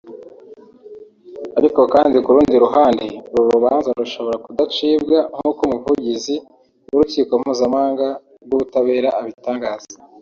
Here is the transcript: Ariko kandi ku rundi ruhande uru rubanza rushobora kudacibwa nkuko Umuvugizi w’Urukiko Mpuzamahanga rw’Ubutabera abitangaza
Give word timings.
Ariko 1.57 1.81
kandi 1.93 2.17
ku 2.23 2.29
rundi 2.35 2.55
ruhande 2.63 3.05
uru 3.33 3.45
rubanza 3.55 3.89
rushobora 3.99 4.37
kudacibwa 4.45 5.17
nkuko 5.35 5.59
Umuvugizi 5.67 6.35
w’Urukiko 6.91 7.31
Mpuzamahanga 7.41 8.07
rw’Ubutabera 8.43 9.09
abitangaza 9.19 9.95